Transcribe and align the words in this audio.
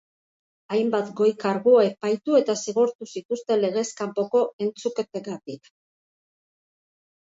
Hainbat 0.75 1.11
goi 1.19 1.27
kargu 1.43 1.73
epaitu 1.89 2.39
eta 2.39 2.55
zigortu 2.65 3.09
zituzten 3.17 3.61
legez 3.67 3.87
kanpoko 4.03 4.43
entzuketengatik. 4.69 5.71